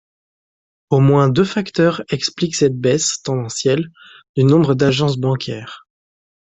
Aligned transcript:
Au 0.89 0.99
moins 0.99 1.29
deux 1.29 1.43
facteurs 1.45 2.01
expliquent 2.09 2.55
cette 2.55 2.75
baisse, 2.75 3.21
tendancielle, 3.21 3.91
du 4.35 4.43
nombre 4.45 4.73
d'agences 4.73 5.17
bancaires. 5.19 5.85